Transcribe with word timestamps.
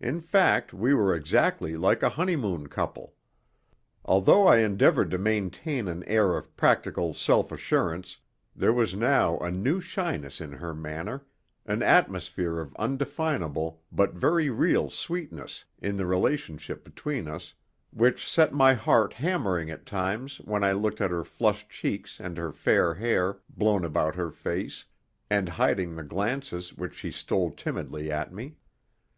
In 0.00 0.18
fact, 0.22 0.72
we 0.72 0.94
were 0.94 1.14
exactly 1.14 1.76
like 1.76 2.02
a 2.02 2.08
honeymoon 2.16 2.68
couple. 2.70 3.12
Although 4.02 4.46
I 4.46 4.60
endeavored 4.60 5.10
to 5.10 5.18
maintain 5.18 5.88
an 5.88 6.04
air 6.04 6.38
of 6.38 6.56
practical 6.56 7.12
self 7.12 7.52
assurance 7.52 8.16
there 8.56 8.72
was 8.72 8.94
now 8.94 9.36
a 9.40 9.50
new 9.50 9.78
shyness 9.78 10.40
in 10.40 10.52
her 10.52 10.72
manner, 10.72 11.26
an 11.66 11.82
atmosphere 11.82 12.60
of 12.60 12.74
undefinable 12.76 13.82
but 13.92 14.14
very 14.14 14.48
real 14.48 14.88
sweetness 14.88 15.66
in 15.82 15.98
the 15.98 16.06
relationship 16.06 16.82
between 16.82 17.28
us 17.28 17.52
which 17.90 18.26
set 18.26 18.54
my 18.54 18.72
heart 18.72 19.12
hammering 19.12 19.70
at 19.70 19.84
times 19.84 20.38
when 20.38 20.64
I 20.64 20.72
looked 20.72 21.02
at 21.02 21.10
her 21.10 21.24
flushed 21.24 21.68
cheeks 21.68 22.18
and 22.18 22.36
the 22.36 22.52
fair 22.52 22.94
hair, 22.94 23.36
blown 23.50 23.84
about 23.84 24.14
her 24.14 24.30
face, 24.30 24.86
and 25.28 25.46
hiding 25.46 25.94
the 25.94 26.04
glances 26.04 26.72
which 26.72 26.94
she 26.94 27.10
stole 27.10 27.50
timidly 27.50 28.10
at 28.10 28.32
me. 28.32 28.56